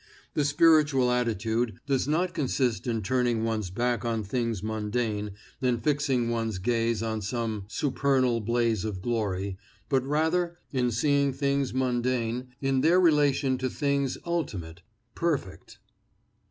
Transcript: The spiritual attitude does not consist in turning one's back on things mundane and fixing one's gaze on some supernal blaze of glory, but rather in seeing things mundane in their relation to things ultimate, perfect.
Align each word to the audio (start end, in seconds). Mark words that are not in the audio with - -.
The 0.33 0.43
spiritual 0.45 1.11
attitude 1.11 1.79
does 1.85 2.07
not 2.07 2.33
consist 2.33 2.87
in 2.87 3.03
turning 3.03 3.43
one's 3.43 3.69
back 3.69 4.03
on 4.03 4.23
things 4.23 4.63
mundane 4.63 5.33
and 5.61 5.83
fixing 5.83 6.27
one's 6.31 6.57
gaze 6.57 7.03
on 7.03 7.21
some 7.21 7.65
supernal 7.67 8.39
blaze 8.41 8.83
of 8.83 9.03
glory, 9.03 9.57
but 9.89 10.01
rather 10.03 10.57
in 10.71 10.89
seeing 10.89 11.33
things 11.33 11.71
mundane 11.71 12.47
in 12.61 12.81
their 12.81 12.99
relation 12.99 13.59
to 13.59 13.69
things 13.69 14.17
ultimate, 14.25 14.81
perfect. 15.13 15.77